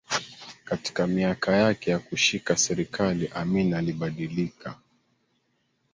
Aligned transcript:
Katika 0.65 1.07
miaka 1.07 1.55
yake 1.55 1.91
ya 1.91 1.99
kushika 1.99 2.57
serikali 2.57 3.27
Amin 3.35 3.73
alibadilika 3.73 4.77